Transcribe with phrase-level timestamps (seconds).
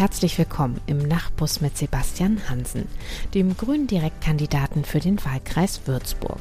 [0.00, 2.88] Herzlich willkommen im Nachtbus mit Sebastian Hansen,
[3.34, 6.40] dem grünen Direktkandidaten für den Wahlkreis Würzburg.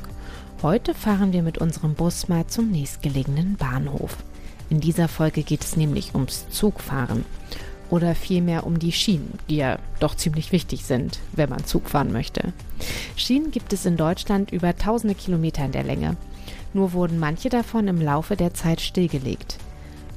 [0.62, 4.16] Heute fahren wir mit unserem Bus mal zum nächstgelegenen Bahnhof.
[4.70, 7.26] In dieser Folge geht es nämlich ums Zugfahren
[7.90, 12.14] oder vielmehr um die Schienen, die ja doch ziemlich wichtig sind, wenn man Zug fahren
[12.14, 12.54] möchte.
[13.18, 16.16] Schienen gibt es in Deutschland über tausende Kilometer in der Länge.
[16.74, 19.58] Nur wurden manche davon im Laufe der Zeit stillgelegt.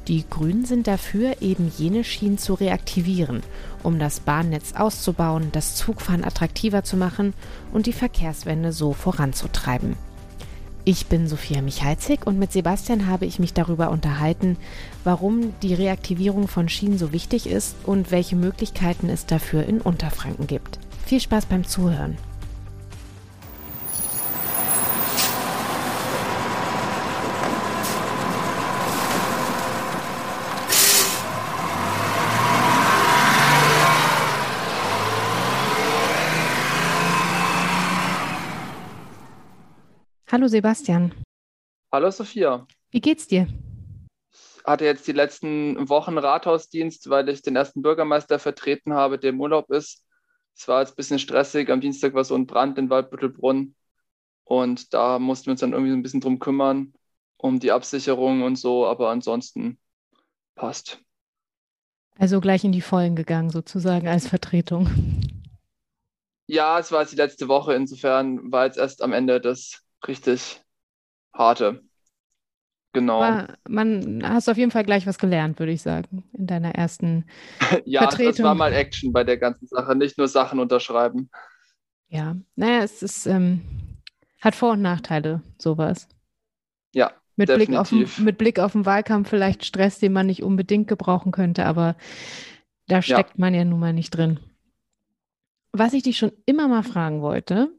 [0.09, 3.43] Die Grünen sind dafür, eben jene Schienen zu reaktivieren,
[3.85, 7.35] um das Bahnnetz auszubauen, das Zugfahren attraktiver zu machen
[7.73, 9.95] und die Verkehrswende so voranzutreiben.
[10.85, 14.57] Ich bin Sophia Michalzig und mit Sebastian habe ich mich darüber unterhalten,
[15.05, 20.49] warum die Reaktivierung von Schienen so wichtig ist und welche Möglichkeiten es dafür in Unterfranken
[20.49, 20.81] gibt.
[21.07, 22.17] Viel Spaß beim Zuhören.
[40.33, 41.13] Hallo Sebastian.
[41.93, 42.67] Hallo Sophia.
[42.91, 43.49] Wie geht's dir?
[44.33, 49.29] Ich hatte jetzt die letzten Wochen Rathausdienst, weil ich den ersten Bürgermeister vertreten habe, der
[49.29, 50.07] im Urlaub ist.
[50.57, 51.69] Es war jetzt ein bisschen stressig.
[51.69, 53.75] Am Dienstag war so ein Brand in Waldbüttelbrunn.
[54.45, 56.95] Und da mussten wir uns dann irgendwie so ein bisschen drum kümmern,
[57.37, 58.87] um die Absicherung und so.
[58.87, 59.79] Aber ansonsten
[60.55, 60.99] passt.
[62.19, 64.89] Also gleich in die Vollen gegangen, sozusagen als Vertretung.
[66.47, 67.75] Ja, es war jetzt die letzte Woche.
[67.75, 70.63] Insofern war jetzt erst am Ende das richtig
[71.33, 71.83] harte.
[72.93, 73.23] Genau.
[73.23, 77.25] Aber man hast auf jeden Fall gleich was gelernt, würde ich sagen, in deiner ersten
[77.87, 78.33] ja, Vertretung.
[78.33, 81.31] das war mal Action bei der ganzen Sache, nicht nur Sachen unterschreiben.
[82.09, 83.63] Ja, naja, es ist, ähm,
[84.41, 86.09] hat Vor- und Nachteile, sowas.
[86.93, 90.89] Ja, mit Blick, auf, mit Blick auf den Wahlkampf vielleicht Stress, den man nicht unbedingt
[90.89, 91.97] gebrauchen könnte, aber
[92.89, 93.37] da steckt ja.
[93.39, 94.39] man ja nun mal nicht drin.
[95.73, 97.73] Was ich dich schon immer mal fragen wollte,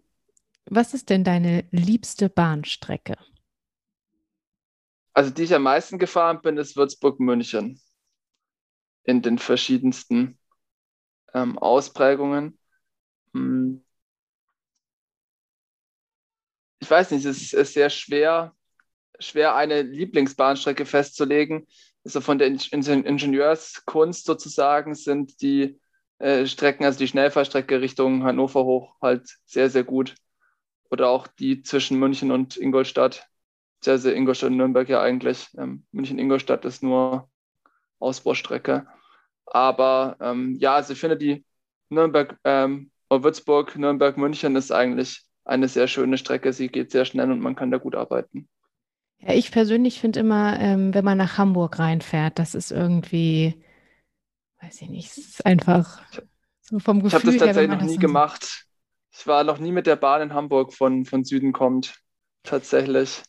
[0.66, 3.18] was ist denn deine liebste Bahnstrecke?
[5.14, 7.80] Also die ich am meisten gefahren bin, ist Würzburg-München.
[9.04, 10.40] In den verschiedensten
[11.34, 12.58] ähm, Ausprägungen.
[13.34, 13.84] Hm.
[16.80, 18.56] Ich weiß nicht, es ist sehr schwer,
[19.20, 21.68] schwer eine Lieblingsbahnstrecke festzulegen.
[22.04, 25.80] Also von der Ingenieurskunst sozusagen sind die
[26.20, 30.16] äh, Strecken, also die Schnellfahrstrecke Richtung Hannover hoch, halt sehr, sehr gut
[30.94, 33.28] oder auch die zwischen München und Ingolstadt,
[33.84, 35.48] sehr, sehr Ingolstadt und Nürnberg ja eigentlich.
[35.58, 37.30] Ähm, München-Ingolstadt ist nur
[38.00, 38.86] Ausbaustrecke.
[39.48, 41.44] Aber ähm, ja, also ich finde die
[41.90, 46.54] Nürnberg, ähm, Würzburg, Nürnberg, München ist eigentlich eine sehr schöne Strecke.
[46.54, 48.48] Sie geht sehr schnell und man kann da gut arbeiten.
[49.20, 53.64] Ja, ich persönlich finde immer, ähm, wenn man nach Hamburg reinfährt, das ist irgendwie,
[54.62, 56.02] weiß ich nicht, es ist einfach
[56.62, 58.68] so vom Gefühl Ich habe das tatsächlich her, noch nie gemacht.
[59.16, 61.96] Ich war noch nie mit der Bahn in Hamburg von, von Süden kommt.
[62.44, 63.22] Tatsächlich.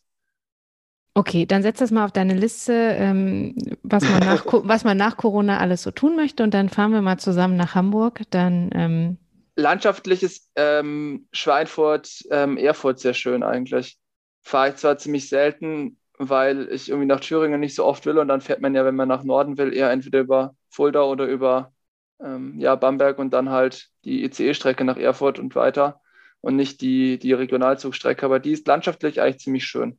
[1.17, 5.17] Okay, dann setz das mal auf deine Liste, ähm, was, man nach, was man nach
[5.17, 8.23] Corona alles so tun möchte und dann fahren wir mal zusammen nach Hamburg.
[8.31, 9.19] Dann ähm
[9.57, 13.99] Landschaftlich ist ähm, Schweinfurt, ähm, Erfurt sehr schön eigentlich.
[14.43, 18.27] Fahre ich zwar ziemlich selten, weil ich irgendwie nach Thüringen nicht so oft will und
[18.27, 21.74] dann fährt man ja, wenn man nach Norden will, eher entweder über Fulda oder über
[22.23, 26.01] ähm, ja, Bamberg und dann halt die ICE-Strecke nach Erfurt und weiter
[26.41, 28.25] und nicht die, die Regionalzugstrecke.
[28.27, 29.99] Aber die ist landschaftlich eigentlich ziemlich schön.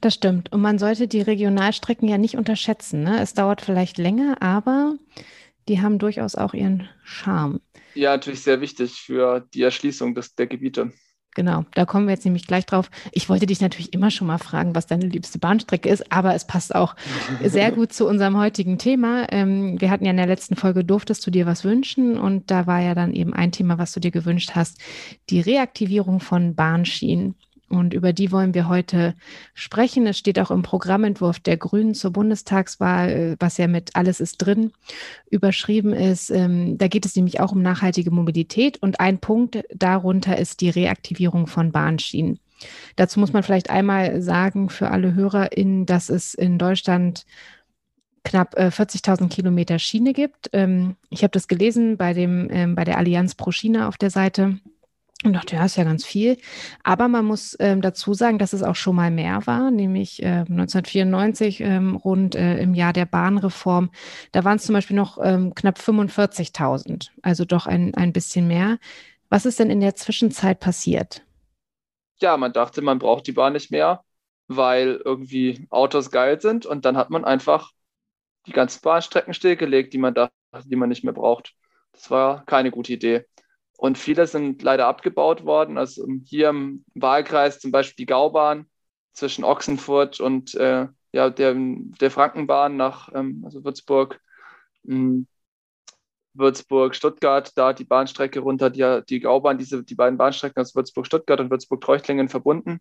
[0.00, 0.52] Das stimmt.
[0.52, 3.02] Und man sollte die Regionalstrecken ja nicht unterschätzen.
[3.02, 3.20] Ne?
[3.20, 4.94] Es dauert vielleicht länger, aber
[5.68, 7.60] die haben durchaus auch ihren Charme.
[7.94, 10.92] Ja, natürlich sehr wichtig für die Erschließung des, der Gebiete.
[11.40, 12.90] Genau, da kommen wir jetzt nämlich gleich drauf.
[13.12, 16.46] Ich wollte dich natürlich immer schon mal fragen, was deine liebste Bahnstrecke ist, aber es
[16.46, 16.94] passt auch
[17.42, 19.24] sehr gut zu unserem heutigen Thema.
[19.32, 22.66] Ähm, wir hatten ja in der letzten Folge, durftest du dir was wünschen und da
[22.66, 24.82] war ja dann eben ein Thema, was du dir gewünscht hast,
[25.30, 27.36] die Reaktivierung von Bahnschienen.
[27.70, 29.14] Und über die wollen wir heute
[29.54, 30.06] sprechen.
[30.06, 34.38] Es steht auch im Programmentwurf der Grünen zur Bundestagswahl, äh, was ja mit Alles ist
[34.38, 34.72] drin
[35.30, 36.30] überschrieben ist.
[36.30, 38.82] Ähm, da geht es nämlich auch um nachhaltige Mobilität.
[38.82, 42.40] Und ein Punkt darunter ist die Reaktivierung von Bahnschienen.
[42.96, 47.24] Dazu muss man vielleicht einmal sagen für alle HörerInnen, dass es in Deutschland
[48.24, 50.50] knapp 40.000 äh, Kilometer Schiene gibt.
[50.52, 54.10] Ähm, ich habe das gelesen bei, dem, ähm, bei der Allianz pro Schiene auf der
[54.10, 54.58] Seite.
[55.22, 56.38] Und dachte, ja, ist ja ganz viel.
[56.82, 60.44] Aber man muss ähm, dazu sagen, dass es auch schon mal mehr war, nämlich äh,
[60.48, 63.90] 1994, ähm, rund äh, im Jahr der Bahnreform.
[64.32, 68.78] Da waren es zum Beispiel noch ähm, knapp 45.000, also doch ein, ein bisschen mehr.
[69.28, 71.22] Was ist denn in der Zwischenzeit passiert?
[72.20, 74.02] Ja, man dachte, man braucht die Bahn nicht mehr,
[74.48, 76.64] weil irgendwie Autos geil sind.
[76.64, 77.72] Und dann hat man einfach
[78.46, 80.32] die ganzen Bahnstrecken stillgelegt, die man dachte,
[80.64, 81.54] die man nicht mehr braucht.
[81.92, 83.26] Das war keine gute Idee.
[83.80, 85.78] Und viele sind leider abgebaut worden.
[85.78, 88.66] Also hier im Wahlkreis zum Beispiel die Gaubahn
[89.14, 94.20] zwischen Ochsenfurt und äh, ja, der, der Frankenbahn nach ähm, also Würzburg,
[94.84, 95.26] hm,
[96.34, 101.06] Würzburg, Stuttgart, da die Bahnstrecke runter, die, die Gaubahn, diese, die beiden Bahnstrecken aus Würzburg,
[101.06, 102.80] Stuttgart und Würzburg, Treuchtlingen verbunden.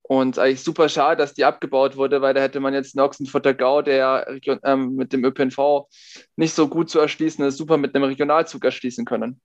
[0.00, 3.52] Und eigentlich super schade, dass die abgebaut wurde, weil da hätte man jetzt einen Ochsenfurter
[3.52, 4.26] Gau, der
[4.64, 5.88] ähm, mit dem ÖPNV
[6.36, 9.42] nicht so gut zu erschließen ist, super mit einem Regionalzug erschließen können.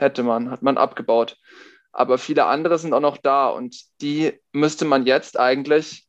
[0.00, 1.36] Hätte man, hat man abgebaut.
[1.92, 6.06] Aber viele andere sind auch noch da und die müsste man jetzt eigentlich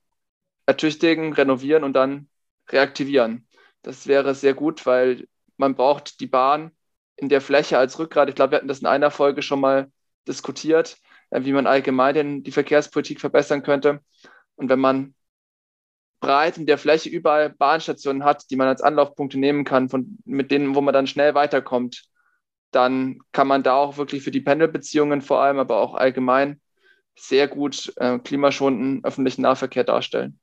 [0.66, 2.30] ertüchtigen, renovieren und dann
[2.70, 3.46] reaktivieren.
[3.82, 5.28] Das wäre sehr gut, weil
[5.58, 6.72] man braucht die Bahn
[7.18, 8.30] in der Fläche als Rückgrat.
[8.30, 9.92] Ich glaube, wir hatten das in einer Folge schon mal
[10.26, 10.98] diskutiert,
[11.30, 14.00] äh, wie man allgemein die Verkehrspolitik verbessern könnte.
[14.56, 15.16] Und wenn man
[16.22, 20.50] breit in der Fläche überall Bahnstationen hat, die man als Anlaufpunkte nehmen kann, von, mit
[20.50, 22.06] denen, wo man dann schnell weiterkommt,
[22.72, 26.60] dann kann man da auch wirklich für die Pendelbeziehungen vor allem, aber auch allgemein
[27.16, 30.40] sehr gut äh, klimaschonenden öffentlichen Nahverkehr darstellen.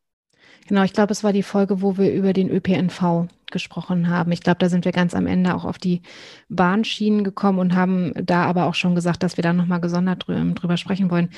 [0.69, 4.33] Genau, ich glaube, es war die Folge, wo wir über den ÖPNV gesprochen haben.
[4.33, 6.03] Ich glaube, da sind wir ganz am Ende auch auf die
[6.51, 10.53] Bahnschienen gekommen und haben da aber auch schon gesagt, dass wir da nochmal gesondert drü
[10.53, 11.31] drüber sprechen wollen.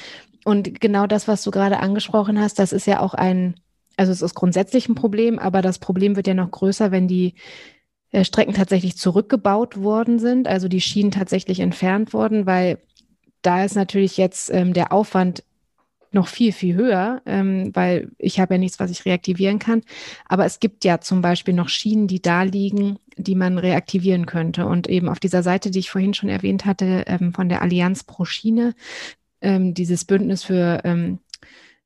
[0.45, 3.55] Und genau das, was du gerade angesprochen hast, das ist ja auch ein,
[3.97, 7.35] also es ist grundsätzlich ein Problem, aber das Problem wird ja noch größer, wenn die
[8.13, 12.79] äh, Strecken tatsächlich zurückgebaut worden sind, also die Schienen tatsächlich entfernt wurden, weil
[13.43, 15.45] da ist natürlich jetzt ähm, der Aufwand
[16.13, 19.83] noch viel, viel höher, ähm, weil ich habe ja nichts, was ich reaktivieren kann.
[20.27, 24.67] Aber es gibt ja zum Beispiel noch Schienen, die da liegen, die man reaktivieren könnte.
[24.67, 28.03] Und eben auf dieser Seite, die ich vorhin schon erwähnt hatte, ähm, von der Allianz
[28.03, 28.75] pro Schiene,
[29.41, 31.21] ähm, dieses Bündnis für ähm,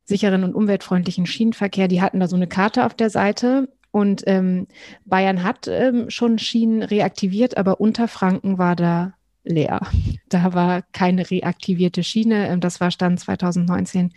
[0.05, 3.69] sicheren und umweltfreundlichen Schienenverkehr, die hatten da so eine Karte auf der Seite.
[3.95, 4.67] Und ähm,
[5.05, 9.15] Bayern hat ähm, schon Schienen reaktiviert, aber Unterfranken war da
[9.45, 9.81] leer.
[10.29, 12.49] Da war keine reaktivierte Schiene.
[12.49, 14.13] Ähm, das war Stand 2019,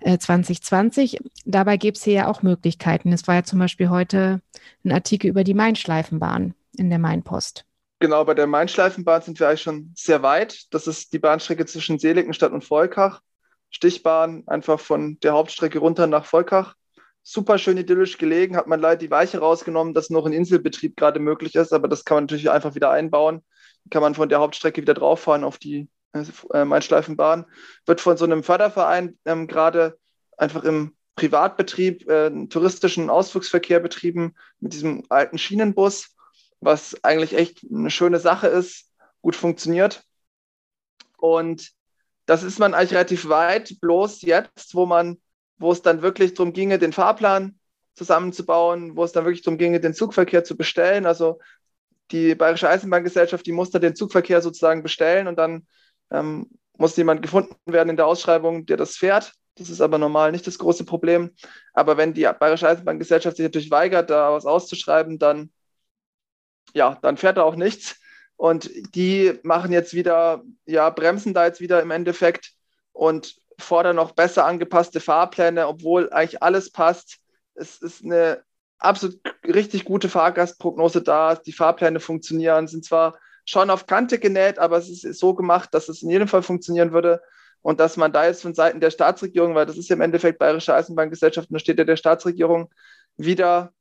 [0.00, 1.20] äh, 2020.
[1.46, 3.14] Dabei gäbe es hier ja auch Möglichkeiten.
[3.14, 4.42] Es war ja zum Beispiel heute
[4.84, 7.64] ein Artikel über die Mainschleifenbahn in der Mainpost.
[8.00, 10.66] Genau, bei der Mainschleifenbahn sind wir eigentlich schon sehr weit.
[10.70, 13.22] Das ist die Bahnstrecke zwischen Seligenstadt und Volkach.
[13.70, 16.74] Stichbahn einfach von der Hauptstrecke runter nach Volkach.
[17.24, 21.18] Super schön idyllisch gelegen, hat man leider die Weiche rausgenommen, dass noch ein Inselbetrieb gerade
[21.18, 23.42] möglich ist, aber das kann man natürlich einfach wieder einbauen
[23.90, 27.46] kann man von der Hauptstrecke wieder drauf fahren auf die äh, Mainschleifenbahn.
[27.86, 29.98] Wird von so einem Förderverein ähm, gerade
[30.36, 36.16] einfach im Privatbetrieb, äh, touristischen Ausflugsverkehr betrieben mit diesem alten Schienenbus,
[36.60, 38.90] was eigentlich echt eine schöne Sache ist,
[39.22, 40.02] gut funktioniert.
[41.18, 41.70] Und
[42.26, 45.20] das ist man eigentlich relativ weit, bloß jetzt, wo man,
[45.58, 47.58] wo es dann wirklich darum ginge, den Fahrplan
[47.94, 51.06] zusammenzubauen, wo es dann wirklich darum ginge, den Zugverkehr zu bestellen.
[51.06, 51.38] Also
[52.10, 55.66] die Bayerische Eisenbahngesellschaft, die musste den Zugverkehr sozusagen bestellen und dann
[56.10, 59.32] ähm, muss jemand gefunden werden in der Ausschreibung, der das fährt.
[59.56, 61.30] Das ist aber normal nicht das große Problem.
[61.72, 65.52] Aber wenn die Bayerische Eisenbahngesellschaft sich natürlich weigert, da was auszuschreiben, dann,
[66.74, 67.96] ja, dann fährt da auch nichts.
[68.36, 72.52] Und die machen jetzt wieder, ja, bremsen da jetzt wieder im Endeffekt
[72.92, 77.18] und fordern noch besser angepasste Fahrpläne, obwohl eigentlich alles passt.
[77.54, 78.42] Es ist eine
[78.78, 81.34] absolut richtig gute Fahrgastprognose da.
[81.34, 85.88] Die Fahrpläne funktionieren, sind zwar schon auf Kante genäht, aber es ist so gemacht, dass
[85.88, 87.22] es in jedem Fall funktionieren würde.
[87.62, 90.38] Und dass man da jetzt von Seiten der Staatsregierung, weil das ist ja im Endeffekt
[90.38, 92.70] Bayerische Eisenbahngesellschaft, und da steht ja der Staatsregierung,
[93.16, 93.72] wieder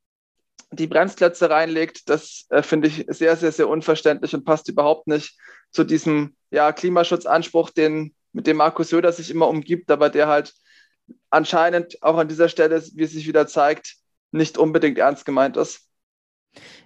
[0.71, 5.37] die Bremsklötze reinlegt, das äh, finde ich sehr, sehr, sehr unverständlich und passt überhaupt nicht
[5.69, 10.53] zu diesem ja, Klimaschutzanspruch, den, mit dem Markus Söder sich immer umgibt, aber der halt
[11.29, 13.95] anscheinend auch an dieser Stelle, wie es sich wieder zeigt,
[14.31, 15.87] nicht unbedingt ernst gemeint ist.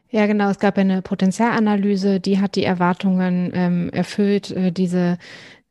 [0.09, 0.49] Ja, genau.
[0.49, 4.51] Es gab eine Potenzialanalyse, die hat die Erwartungen ähm, erfüllt.
[4.51, 5.17] Äh, diese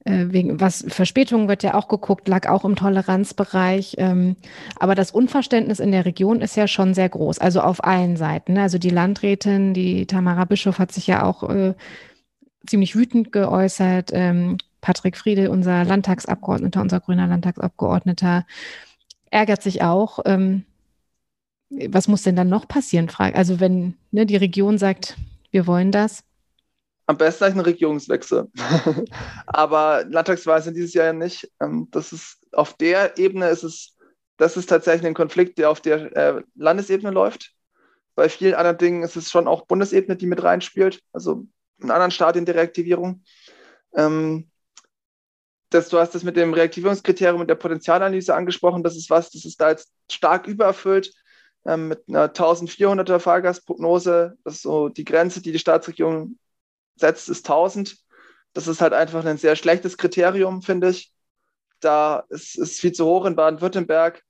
[0.04, 3.97] äh, wegen was Verspätungen wird ja auch geguckt, lag auch im Toleranzbereich.
[3.99, 4.37] Ähm,
[4.78, 7.38] aber das Unverständnis in der Region ist ja schon sehr groß.
[7.38, 8.54] Also auf allen Seiten.
[8.54, 8.62] Ne?
[8.62, 11.75] Also die Landrätin, die Tamara Bischof, hat sich ja auch äh,
[12.66, 14.11] ziemlich wütend geäußert.
[14.12, 18.46] Ähm, Patrick Friede, unser Landtagsabgeordneter, unser grüner Landtagsabgeordneter,
[19.32, 20.20] ärgert sich auch.
[20.24, 20.64] Ähm,
[21.88, 23.10] was muss denn dann noch passieren?
[23.18, 25.16] Also wenn ne, die Region sagt,
[25.50, 26.22] wir wollen das.
[27.06, 28.46] Am besten ein Regierungswechsel.
[29.48, 31.50] Aber Landtagswahl sind dieses Jahr ja nicht.
[31.60, 33.96] Ähm, das ist auf der Ebene ist es,
[34.36, 37.54] das ist tatsächlich ein Konflikt, der auf der äh, Landesebene läuft.
[38.14, 41.44] Bei vielen anderen Dingen ist es schon auch Bundesebene, die mit reinspielt, also
[41.82, 43.24] in anderen Stadien der Reaktivierung.
[43.96, 44.48] Ähm,
[45.70, 48.82] das, du hast das mit dem Reaktivierungskriterium und der Potenzialanalyse angesprochen.
[48.82, 51.12] Das ist was, das ist da jetzt stark übererfüllt.
[51.66, 54.38] ähm, mit einer 1400er Fahrgastprognose.
[54.44, 56.38] Das ist so die Grenze, die die Staatsregierung
[56.96, 57.96] setzt, ist 1000.
[58.52, 61.12] Das ist halt einfach ein sehr schlechtes Kriterium, finde ich.
[61.80, 64.23] Da ist es viel zu hoch in Baden-Württemberg.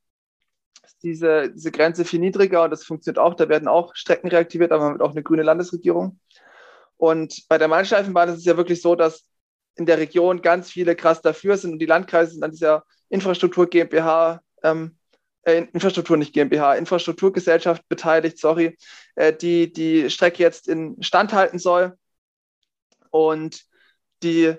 [1.02, 3.34] Diese, diese Grenze viel niedriger und das funktioniert auch.
[3.34, 6.18] Da werden auch Strecken reaktiviert, aber man hat auch eine grüne Landesregierung.
[6.96, 9.28] Und bei der Main-Streifenbahn ist es ja wirklich so, dass
[9.76, 13.68] in der Region ganz viele krass dafür sind und die Landkreise sind an dieser Infrastruktur
[13.68, 14.96] GmbH, ähm,
[15.42, 18.76] äh, Infrastruktur nicht GmbH, Infrastrukturgesellschaft beteiligt, sorry,
[19.14, 21.96] äh, die die Strecke jetzt in Stand halten soll.
[23.10, 23.64] Und
[24.22, 24.56] die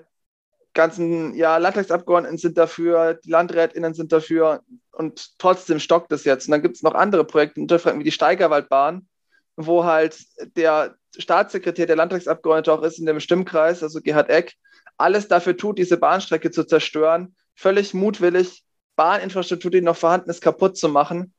[0.72, 6.46] ganzen ja, Landtagsabgeordneten sind dafür, die LandrätInnen sind dafür und trotzdem stockt es jetzt.
[6.46, 9.08] Und dann gibt es noch andere Projekte, wie die Steigerwaldbahn,
[9.56, 10.16] wo halt
[10.56, 14.54] der Staatssekretär, der Landtagsabgeordnete auch ist in dem Stimmkreis, also Gerhard Eck,
[14.98, 18.64] alles dafür tut, diese Bahnstrecke zu zerstören, völlig mutwillig
[18.96, 21.32] Bahninfrastruktur, die noch vorhanden ist, kaputt zu machen.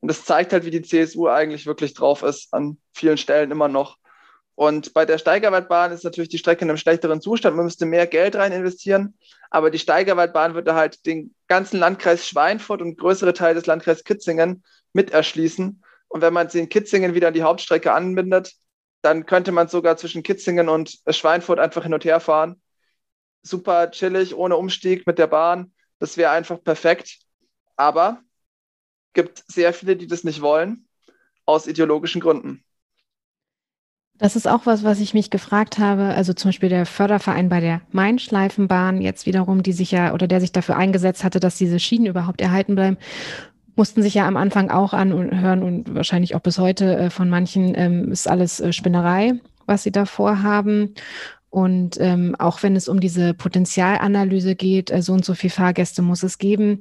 [0.00, 3.68] Und das zeigt halt, wie die CSU eigentlich wirklich drauf ist, an vielen Stellen immer
[3.68, 3.98] noch.
[4.54, 7.56] Und bei der Steigerwaldbahn ist natürlich die Strecke in einem schlechteren Zustand.
[7.56, 9.14] Man müsste mehr Geld rein investieren.
[9.50, 14.62] Aber die Steigerwaldbahn würde halt den ganzen Landkreis Schweinfurt und größere Teile des Landkreises Kitzingen
[14.92, 15.82] mit erschließen.
[16.08, 18.52] Und wenn man sie in Kitzingen wieder an die Hauptstrecke anbindet,
[19.02, 22.60] dann könnte man sogar zwischen Kitzingen und Schweinfurt einfach hin und her fahren.
[23.42, 25.72] Super chillig, ohne Umstieg mit der Bahn.
[25.98, 27.18] Das wäre einfach perfekt.
[27.76, 28.20] Aber
[29.12, 30.86] gibt sehr viele, die das nicht wollen,
[31.46, 32.64] aus ideologischen Gründen.
[34.20, 36.02] Das ist auch was, was ich mich gefragt habe.
[36.02, 40.42] Also zum Beispiel der Förderverein bei der Main-Schleifenbahn jetzt wiederum, die sich ja oder der
[40.42, 42.98] sich dafür eingesetzt hatte, dass diese Schienen überhaupt erhalten bleiben,
[43.76, 47.74] mussten sich ja am Anfang auch anhören und wahrscheinlich auch bis heute äh, von manchen
[47.74, 50.94] ähm, ist alles äh, Spinnerei, was sie da vorhaben.
[51.50, 56.00] Und ähm, auch wenn es um diese Potenzialanalyse geht, äh, so und so viele Fahrgäste
[56.00, 56.80] muss es geben,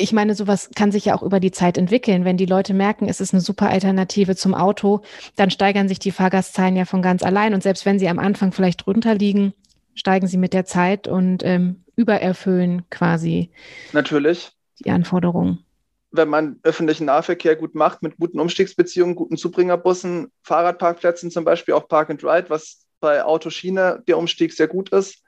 [0.00, 2.24] ich meine, sowas kann sich ja auch über die Zeit entwickeln.
[2.24, 5.02] Wenn die Leute merken, es ist eine super Alternative zum Auto,
[5.34, 7.52] dann steigern sich die Fahrgastzahlen ja von ganz allein.
[7.52, 9.54] Und selbst wenn sie am Anfang vielleicht drunter liegen,
[9.94, 13.50] steigen sie mit der Zeit und ähm, übererfüllen quasi.
[13.92, 14.52] Natürlich.
[14.78, 15.64] Die Anforderungen.
[16.12, 21.88] Wenn man öffentlichen Nahverkehr gut macht, mit guten Umstiegsbeziehungen, guten Zubringerbussen, Fahrradparkplätzen zum Beispiel, auch
[21.88, 25.22] Park and Ride, was bei Autoschiene der Umstieg sehr gut ist,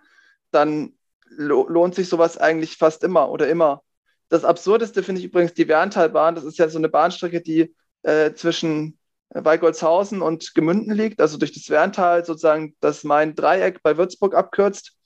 [0.50, 0.94] dann
[1.28, 3.82] lohnt sich sowas eigentlich fast immer oder immer.
[4.28, 6.34] Das Absurdeste finde ich übrigens die Werntalbahn.
[6.34, 8.98] Das ist ja so eine Bahnstrecke, die äh, zwischen
[9.30, 14.96] Weigolzhausen und Gemünden liegt, also durch das Werntal sozusagen das Main-Dreieck bei Würzburg abkürzt.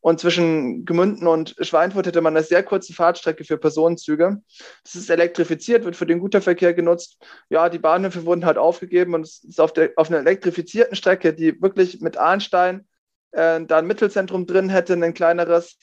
[0.00, 4.40] Und zwischen Gemünden und Schweinfurt hätte man eine sehr kurze Fahrtstrecke für Personenzüge.
[4.84, 7.18] Das ist elektrifiziert, wird für den Güterverkehr genutzt.
[7.50, 11.34] Ja, die Bahnhöfe wurden halt aufgegeben und es ist auf, der, auf einer elektrifizierten Strecke,
[11.34, 12.86] die wirklich mit Arnstein
[13.32, 15.76] äh, da ein Mittelzentrum drin hätte, ein kleineres,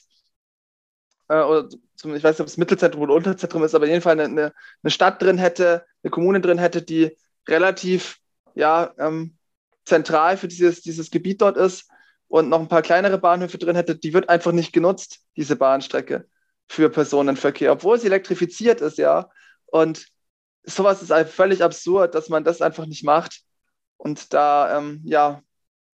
[1.28, 4.52] äh, oder zum, ich weiß nicht, ob es Mittelzentrum oder Unterzentrum ist, aber jedenfalls eine,
[4.82, 7.16] eine Stadt drin hätte, eine Kommune drin hätte, die
[7.48, 8.18] relativ
[8.54, 9.36] ja, ähm,
[9.84, 11.90] zentral für dieses, dieses Gebiet dort ist
[12.28, 16.26] und noch ein paar kleinere Bahnhöfe drin hätte, die wird einfach nicht genutzt, diese Bahnstrecke
[16.68, 19.30] für Personenverkehr, obwohl sie elektrifiziert ist, ja.
[19.66, 20.06] Und
[20.64, 23.42] sowas ist halt völlig absurd, dass man das einfach nicht macht
[23.96, 25.42] und da ähm, ja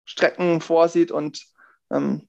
[0.04, 1.44] Strecken vorsieht und
[1.90, 2.28] ähm,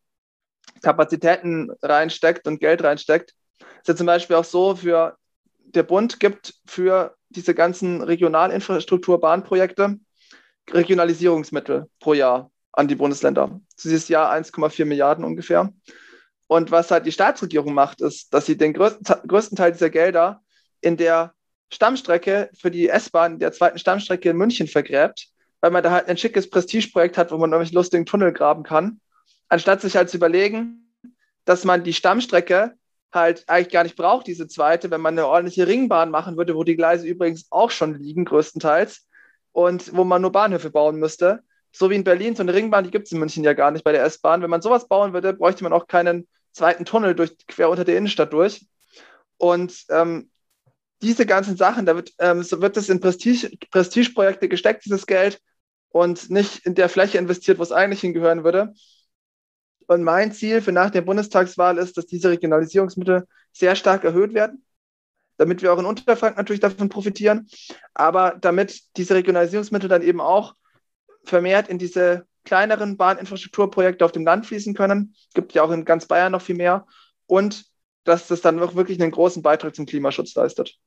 [0.82, 3.34] Kapazitäten reinsteckt und Geld reinsteckt.
[3.60, 5.18] ist ja zum Beispiel auch so, für
[5.58, 9.98] der Bund gibt für diese ganzen Regionalinfrastrukturbahnprojekte
[10.70, 13.60] Regionalisierungsmittel pro Jahr an die Bundesländer.
[13.84, 15.74] Dieses Jahr 1,4 Milliarden ungefähr.
[16.48, 20.42] Und was halt die Staatsregierung macht, ist, dass sie den größten, Teil dieser Gelder
[20.82, 21.34] in der
[21.70, 25.28] Stammstrecke für die S-Bahn, der zweiten Stammstrecke in München vergräbt,
[25.62, 29.00] weil man da halt ein schickes Prestigeprojekt hat, wo man irgendwelche lustigen Tunnel graben kann
[29.52, 30.88] anstatt sich halt zu überlegen,
[31.44, 32.74] dass man die Stammstrecke
[33.12, 36.64] halt eigentlich gar nicht braucht, diese zweite, wenn man eine ordentliche Ringbahn machen würde, wo
[36.64, 39.08] die Gleise übrigens auch schon liegen, größtenteils,
[39.52, 41.44] und wo man nur Bahnhöfe bauen müsste.
[41.72, 43.84] So wie in Berlin, so eine Ringbahn, die gibt es in München ja gar nicht
[43.84, 44.42] bei der S-Bahn.
[44.42, 47.98] Wenn man sowas bauen würde, bräuchte man auch keinen zweiten Tunnel durch, quer unter der
[47.98, 48.66] Innenstadt durch.
[49.38, 50.30] Und ähm,
[51.02, 55.42] diese ganzen Sachen, da wird, ähm, so wird das in Prestige, Prestigeprojekte gesteckt, dieses Geld,
[55.90, 58.74] und nicht in der Fläche investiert, wo es eigentlich hingehören würde.
[59.88, 64.64] Und mein Ziel für nach der Bundestagswahl ist, dass diese Regionalisierungsmittel sehr stark erhöht werden,
[65.38, 67.50] damit wir auch in Unterfranken natürlich davon profitieren,
[67.94, 70.56] aber damit diese Regionalisierungsmittel dann eben auch
[71.24, 75.16] vermehrt in diese kleineren Bahninfrastrukturprojekte auf dem Land fließen können.
[75.28, 76.86] Es gibt ja auch in ganz Bayern noch viel mehr.
[77.28, 77.66] Und
[78.04, 80.78] dass das dann auch wirklich einen großen Beitrag zum Klimaschutz leistet.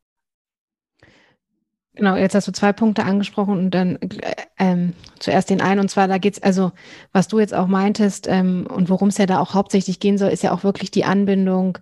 [1.96, 5.88] Genau, jetzt hast du zwei Punkte angesprochen und dann äh, ähm, zuerst den einen und
[5.88, 6.72] zwar, da geht's also,
[7.12, 10.30] was du jetzt auch meintest ähm, und worum es ja da auch hauptsächlich gehen soll,
[10.30, 11.78] ist ja auch wirklich die Anbindung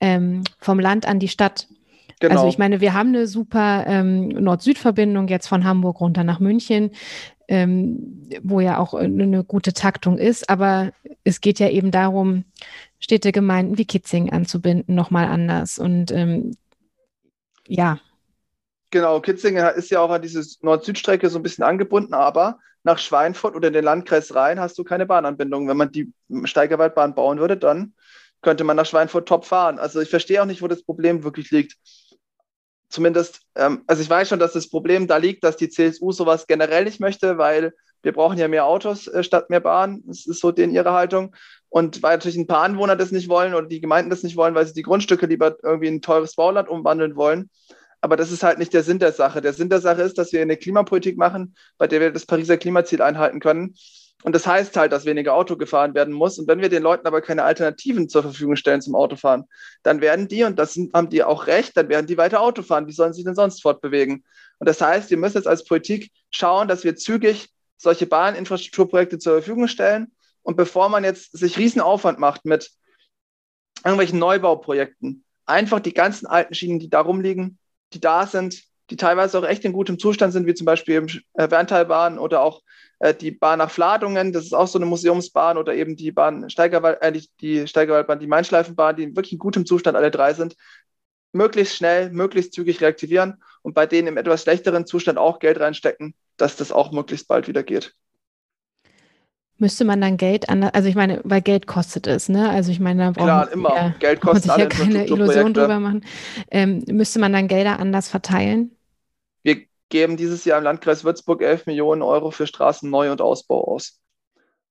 [0.00, 1.68] ähm, vom Land an die Stadt.
[2.20, 2.36] Genau.
[2.36, 6.92] Also ich meine, wir haben eine super ähm, Nord-Süd-Verbindung jetzt von Hamburg runter nach München,
[7.52, 10.48] ähm, wo ja auch eine, eine gute Taktung ist.
[10.48, 10.90] Aber
[11.22, 12.44] es geht ja eben darum,
[12.98, 15.78] Städtegemeinden wie Kitzing anzubinden, nochmal anders.
[15.78, 16.56] Und ähm,
[17.68, 17.98] ja.
[18.90, 23.54] Genau, Kitzing ist ja auch an diese Nord-Süd-Strecke so ein bisschen angebunden, aber nach Schweinfurt
[23.54, 25.68] oder den Landkreis Rhein hast du keine Bahnanbindung.
[25.68, 26.10] Wenn man die
[26.44, 27.92] Steigerwaldbahn bauen würde, dann
[28.40, 29.78] könnte man nach Schweinfurt top fahren.
[29.78, 31.76] Also ich verstehe auch nicht, wo das Problem wirklich liegt
[32.92, 36.46] zumindest, ähm, also ich weiß schon, dass das Problem da liegt, dass die CSU sowas
[36.46, 37.72] generell nicht möchte, weil
[38.02, 40.02] wir brauchen ja mehr Autos äh, statt mehr Bahnen.
[40.06, 41.34] Das ist so denen ihre Haltung.
[41.68, 44.54] Und weil natürlich ein paar Anwohner das nicht wollen oder die Gemeinden das nicht wollen,
[44.54, 47.50] weil sie die Grundstücke lieber irgendwie in teures Bauland umwandeln wollen.
[48.02, 49.40] Aber das ist halt nicht der Sinn der Sache.
[49.40, 52.56] Der Sinn der Sache ist, dass wir eine Klimapolitik machen, bei der wir das Pariser
[52.56, 53.74] Klimaziel einhalten können.
[54.22, 56.38] Und das heißt halt, dass weniger Auto gefahren werden muss.
[56.38, 59.44] Und wenn wir den Leuten aber keine Alternativen zur Verfügung stellen zum Autofahren,
[59.82, 62.86] dann werden die, und das haben die auch recht, dann werden die weiter Auto fahren.
[62.86, 64.24] Wie sollen sie denn sonst fortbewegen?
[64.58, 69.34] Und das heißt, wir müssen jetzt als Politik schauen, dass wir zügig solche Bahninfrastrukturprojekte zur
[69.34, 70.12] Verfügung stellen.
[70.42, 72.70] Und bevor man jetzt sich Riesenaufwand macht mit
[73.84, 77.58] irgendwelchen Neubauprojekten, einfach die ganzen alten Schienen, die da rumliegen,
[77.92, 81.50] die da sind, die teilweise auch echt in gutem Zustand sind, wie zum Beispiel äh,
[81.50, 82.62] Werntalbahn oder auch
[83.20, 87.02] die Bahn nach Fladungen, das ist auch so eine Museumsbahn oder eben die Bahn Steigerwald,
[87.02, 90.56] äh, die, Steigerwaldbahn, die Mainschleifenbahn, die wirklich in gutem Zustand alle drei sind,
[91.32, 96.14] möglichst schnell, möglichst zügig reaktivieren und bei denen im etwas schlechteren Zustand auch Geld reinstecken,
[96.36, 97.94] dass das auch möglichst bald wieder geht.
[99.58, 102.50] Müsste man dann Geld an, also ich meine, weil Geld kostet es, ne?
[102.50, 103.74] Also ich meine, da braucht Klar, immer.
[103.74, 106.04] Ja, Geld kostet man sich ja keine Illusion drüber machen.
[106.50, 108.72] Ähm, müsste man dann Gelder anders verteilen?
[109.92, 114.00] Geben dieses Jahr im Landkreis Würzburg 11 Millionen Euro für Straßenneu- und Ausbau aus.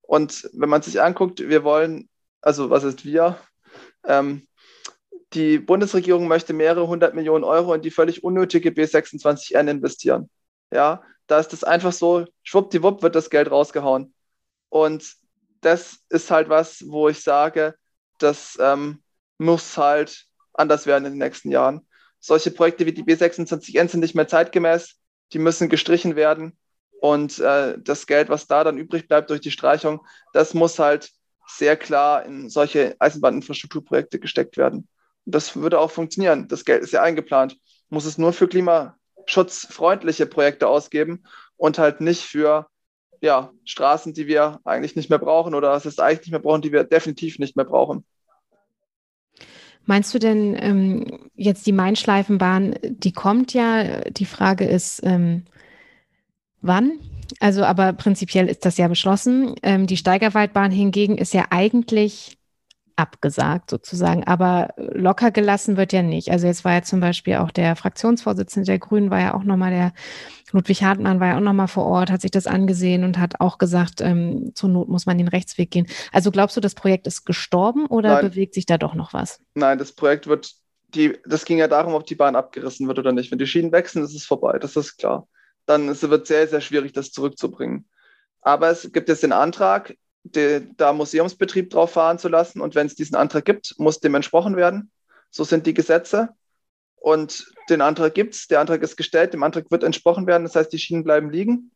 [0.02, 2.10] Und wenn man sich anguckt, wir wollen,
[2.42, 3.38] also was ist wir?
[4.04, 4.48] Ähm,
[5.34, 10.28] die Bundesregierung möchte mehrere hundert Millionen Euro in die völlig unnötige B26N investieren.
[10.74, 14.16] Ja, da ist es einfach so, schwuppdiwupp wird das Geld rausgehauen.
[14.70, 15.16] Und
[15.62, 17.76] das ist halt was, wo ich sage,
[18.18, 19.04] das ähm,
[19.38, 21.86] muss halt anders werden in den nächsten Jahren
[22.22, 25.01] solche Projekte wie die B26N sind nicht mehr zeitgemäß,
[25.34, 26.58] die müssen gestrichen werden.
[27.00, 31.10] Und äh, das Geld, was da dann übrig bleibt durch die Streichung, das muss halt
[31.48, 34.88] sehr klar in solche Eisenbahninfrastrukturprojekte gesteckt werden.
[35.26, 36.48] Und das würde auch funktionieren.
[36.48, 37.58] Das Geld ist ja eingeplant.
[37.90, 41.24] Muss es nur für klimaschutzfreundliche Projekte ausgeben
[41.58, 42.68] und halt nicht für
[43.22, 46.72] ja, Straßen, die wir eigentlich nicht mehr brauchen oder es eigentlich nicht mehr brauchen, die
[46.72, 48.06] wir definitiv nicht mehr brauchen.
[49.86, 55.44] Meinst du denn ähm, jetzt die Main-Schleifenbahn, die kommt ja, die Frage ist, ähm,
[56.62, 57.00] wann?
[57.40, 59.56] Also, aber prinzipiell ist das ja beschlossen.
[59.64, 62.38] Ähm, die Steigerwaldbahn hingegen ist ja eigentlich
[63.02, 66.30] abgesagt sozusagen, aber locker gelassen wird ja nicht.
[66.30, 69.72] Also jetzt war ja zum Beispiel auch der Fraktionsvorsitzende der Grünen, war ja auch nochmal
[69.72, 69.94] der
[70.54, 73.58] Ludwig Hartmann war ja auch nochmal vor Ort, hat sich das angesehen und hat auch
[73.58, 75.88] gesagt, ähm, zur Not muss man den Rechtsweg gehen.
[76.12, 78.30] Also glaubst du, das Projekt ist gestorben oder Nein.
[78.30, 79.40] bewegt sich da doch noch was?
[79.56, 80.54] Nein, das Projekt wird,
[80.90, 83.32] die, das ging ja darum, ob die Bahn abgerissen wird oder nicht.
[83.32, 85.28] Wenn die Schienen wechseln, ist es vorbei, das ist klar.
[85.66, 87.88] Dann ist, wird es sehr, sehr schwierig, das zurückzubringen.
[88.42, 92.62] Aber es gibt jetzt den Antrag, die, da Museumsbetrieb drauf fahren zu lassen.
[92.62, 94.92] Und wenn es diesen Antrag gibt, muss dem entsprochen werden.
[95.30, 96.30] So sind die Gesetze.
[96.96, 100.44] Und den Antrag gibt es, der Antrag ist gestellt, dem Antrag wird entsprochen werden.
[100.44, 101.72] Das heißt, die Schienen bleiben liegen.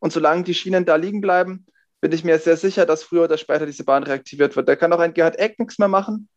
[0.00, 1.66] Und solange die Schienen da liegen bleiben,
[2.00, 4.68] bin ich mir sehr sicher, dass früher oder später diese Bahn reaktiviert wird.
[4.68, 6.28] Da kann auch ein Gerhard Eck nichts mehr machen.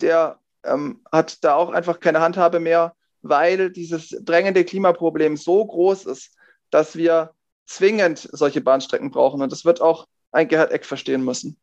[0.00, 6.06] Der ähm, hat da auch einfach keine Handhabe mehr, weil dieses drängende Klimaproblem so groß
[6.06, 6.34] ist,
[6.70, 7.32] dass wir
[7.66, 9.42] zwingend solche Bahnstrecken brauchen.
[9.42, 11.56] Und das wird auch ein Gerhard Eck verstehen müssen.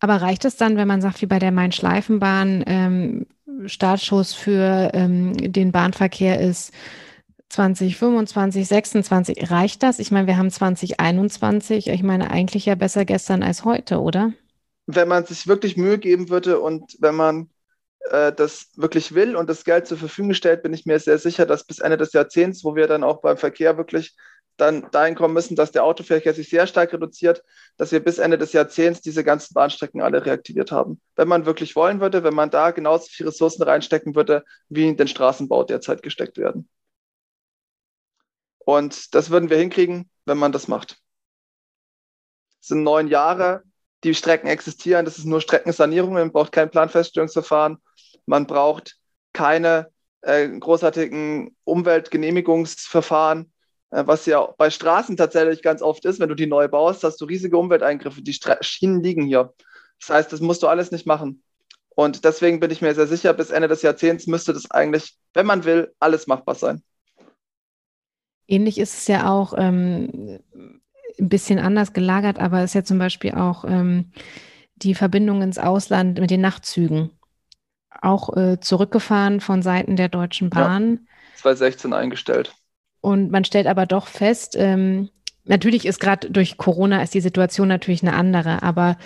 [0.00, 3.26] Aber reicht es dann, wenn man sagt, wie bei der Main-Schleifenbahn, ähm,
[3.66, 6.72] Startschuss für ähm, den Bahnverkehr ist
[7.48, 9.98] 2025, 26, reicht das?
[9.98, 11.88] Ich meine, wir haben 2021.
[11.88, 14.32] Ich meine, eigentlich ja besser gestern als heute, oder?
[14.86, 17.48] Wenn man sich wirklich Mühe geben würde und wenn man
[18.10, 21.46] äh, das wirklich will und das Geld zur Verfügung stellt, bin ich mir sehr sicher,
[21.46, 24.16] dass bis Ende des Jahrzehnts, wo wir dann auch beim Verkehr wirklich
[24.56, 27.42] dann dahin kommen müssen, dass der Autoverkehr sich sehr stark reduziert,
[27.76, 31.00] dass wir bis Ende des Jahrzehnts diese ganzen Bahnstrecken alle reaktiviert haben.
[31.16, 34.96] Wenn man wirklich wollen würde, wenn man da genauso viele Ressourcen reinstecken würde, wie in
[34.96, 36.68] den Straßenbau derzeit gesteckt werden.
[38.58, 40.98] Und das würden wir hinkriegen, wenn man das macht.
[42.60, 43.62] Es sind neun Jahre,
[44.04, 45.04] die Strecken existieren.
[45.04, 46.14] Das ist nur Streckensanierung.
[46.14, 47.78] Man braucht kein Planfeststellungsverfahren.
[48.26, 48.96] Man braucht
[49.32, 49.90] keine
[50.22, 53.52] äh, großartigen Umweltgenehmigungsverfahren.
[53.94, 57.20] Äh, was ja bei Straßen tatsächlich ganz oft ist, wenn du die neu baust, hast
[57.20, 58.22] du riesige Umwelteingriffe.
[58.22, 59.54] Die Stra Schienen liegen hier.
[60.00, 61.42] Das heißt, das musst du alles nicht machen.
[61.94, 65.46] Und deswegen bin ich mir sehr sicher, bis Ende des Jahrzehnts müsste das eigentlich, wenn
[65.46, 66.82] man will, alles machbar sein.
[68.48, 72.98] Ähnlich ist es ja auch ähm, ein bisschen anders gelagert, aber es ist ja zum
[72.98, 74.10] Beispiel auch ähm,
[74.74, 77.10] die Verbindung ins Ausland mit den Nachtzügen.
[78.02, 80.94] Auch äh, zurückgefahren von Seiten der Deutschen Bahn.
[80.94, 82.52] Ja, 2016 eingestellt.
[83.04, 85.10] Und man stellt aber doch fest, ähm,
[85.44, 88.96] natürlich ist gerade durch Corona ist die Situation natürlich eine andere, aber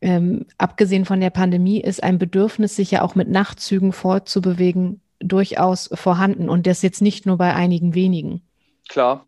[0.00, 5.90] ähm, abgesehen von der Pandemie ist ein Bedürfnis, sich ja auch mit Nachtzügen fortzubewegen, durchaus
[5.92, 6.48] vorhanden.
[6.48, 8.40] Und das jetzt nicht nur bei einigen wenigen.
[8.88, 9.26] Klar.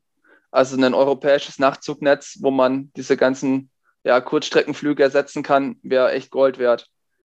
[0.51, 3.69] Also ein europäisches Nachtzugnetz, wo man diese ganzen
[4.05, 6.89] ja, Kurzstreckenflüge ersetzen kann, wäre echt Gold wert.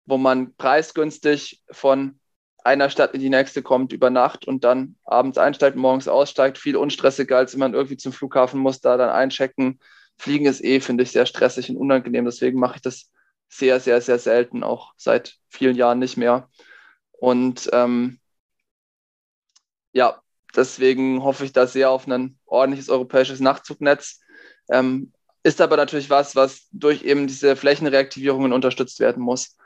[0.07, 2.19] Wo man preisgünstig von
[2.65, 6.77] einer Stadt in die nächste kommt über Nacht und dann abends einsteigt, morgens aussteigt, viel
[6.77, 9.79] unstressiger, als wenn man irgendwie zum Flughafen muss, da dann einchecken.
[10.17, 12.25] Fliegen ist eh, finde ich, sehr stressig und unangenehm.
[12.25, 13.11] Deswegen mache ich das
[13.49, 16.49] sehr, sehr, sehr selten, auch seit vielen Jahren nicht mehr.
[17.13, 18.19] Und ähm,
[19.93, 20.21] ja,
[20.57, 24.21] deswegen hoffe ich da sehr auf ein ordentliches europäisches Nachtzugnetz.
[24.71, 29.59] Ähm, ist aber natürlich was, was durch eben diese Flächenreaktivierungen unterstützt werden muss.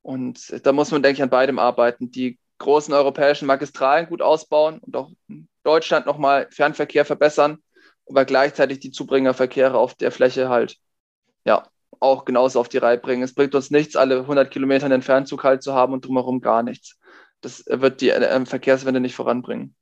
[0.00, 2.10] Und da muss man, denke ich, an beidem arbeiten.
[2.10, 7.58] Die großen europäischen Magistralen gut ausbauen und auch in Deutschland nochmal Fernverkehr verbessern,
[8.08, 10.76] aber gleichzeitig die Zubringerverkehre auf der Fläche halt,
[11.44, 11.68] ja,
[12.00, 13.22] auch genauso auf die Reihe bringen.
[13.22, 16.62] Es bringt uns nichts, alle 100 Kilometer einen Fernzug halt zu haben und drumherum gar
[16.62, 16.98] nichts.
[17.40, 19.74] Das wird die äh, Verkehrswende nicht voranbringen.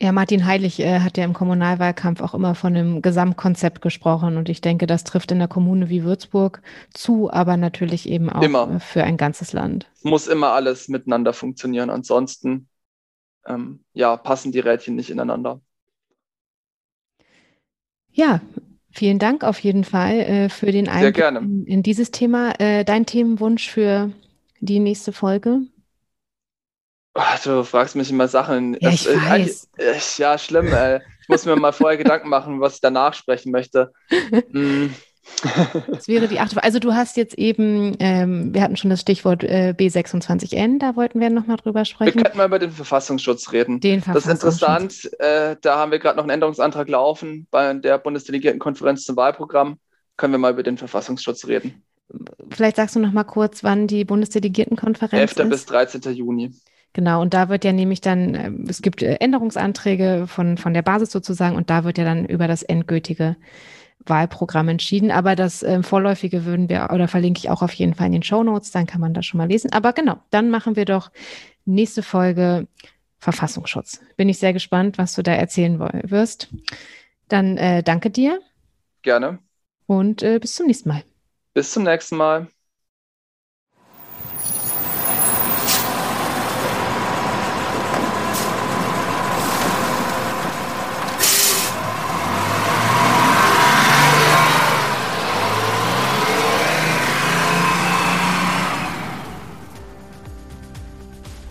[0.00, 4.48] Ja, Martin Heilig äh, hat ja im Kommunalwahlkampf auch immer von einem Gesamtkonzept gesprochen und
[4.48, 8.80] ich denke, das trifft in der Kommune wie Würzburg zu, aber natürlich eben auch immer.
[8.80, 9.90] für ein ganzes Land.
[10.02, 12.68] Muss immer alles miteinander funktionieren, ansonsten
[13.46, 15.60] ähm, ja, passen die Rädchen nicht ineinander.
[18.12, 18.40] Ja,
[18.90, 22.52] vielen Dank auf jeden Fall äh, für den Einblick in, in, dieses Thema.
[22.58, 24.12] Äh, dein Themenwunsch für
[24.60, 25.62] die nächste Folge?
[27.14, 28.76] Ach, du fragst mich immer Sachen.
[28.80, 29.68] Ja, ich das, äh, weiß.
[29.76, 31.00] Äh, ja, schlimm, ey.
[31.20, 33.92] Ich muss mir mal vorher Gedanken machen, was ich danach sprechen möchte.
[34.52, 34.88] Mm.
[35.88, 36.62] Das wäre die achte.
[36.62, 41.20] Also du hast jetzt eben, ähm, wir hatten schon das Stichwort äh, B26N, da wollten
[41.20, 42.16] wir nochmal drüber sprechen.
[42.16, 43.78] Wir könnten mal über den Verfassungsschutz reden.
[43.78, 44.58] Den Verfassungsschutz.
[44.58, 45.20] Das ist interessant.
[45.20, 49.78] Äh, da haben wir gerade noch einen Änderungsantrag laufen bei der Bundesdelegiertenkonferenz zum Wahlprogramm.
[50.16, 51.84] Können wir mal über den Verfassungsschutz reden.
[52.50, 55.38] Vielleicht sagst du noch mal kurz, wann die Bundesdelegiertenkonferenz 11.
[55.38, 55.48] ist.
[55.48, 56.14] bis 13.
[56.14, 56.52] Juni.
[56.94, 60.82] Genau, und da wird ja nämlich dann, äh, es gibt äh, Änderungsanträge von, von der
[60.82, 63.36] Basis sozusagen und da wird ja dann über das endgültige
[64.04, 65.10] Wahlprogramm entschieden.
[65.10, 68.22] Aber das äh, Vorläufige würden wir, oder verlinke ich auch auf jeden Fall in den
[68.22, 69.72] Show Notes, dann kann man das schon mal lesen.
[69.72, 71.10] Aber genau, dann machen wir doch
[71.64, 72.66] nächste Folge
[73.18, 74.00] Verfassungsschutz.
[74.16, 75.78] Bin ich sehr gespannt, was du da erzählen
[76.10, 76.48] wirst.
[77.28, 78.40] Dann äh, danke dir.
[79.02, 79.38] Gerne.
[79.86, 81.04] Und äh, bis zum nächsten Mal.
[81.54, 82.48] Bis zum nächsten Mal.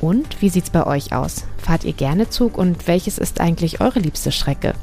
[0.01, 1.45] Und wie sieht's bei euch aus?
[1.57, 4.73] Fahrt ihr gerne Zug und welches ist eigentlich eure liebste Strecke?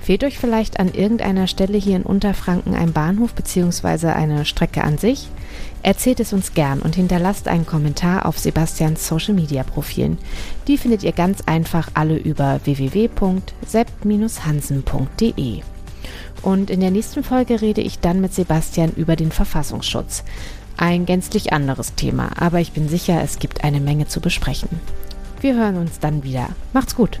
[0.00, 4.06] Fehlt euch vielleicht an irgendeiner Stelle hier in Unterfranken ein Bahnhof bzw.
[4.08, 5.28] eine Strecke an sich?
[5.82, 10.16] Erzählt es uns gern und hinterlasst einen Kommentar auf Sebastians Social Media Profilen.
[10.66, 15.60] Die findet ihr ganz einfach alle über www.sepp-hansen.de.
[16.40, 20.24] Und in der nächsten Folge rede ich dann mit Sebastian über den Verfassungsschutz.
[20.76, 24.68] Ein gänzlich anderes Thema, aber ich bin sicher, es gibt eine Menge zu besprechen.
[25.40, 26.48] Wir hören uns dann wieder.
[26.72, 27.20] Macht's gut!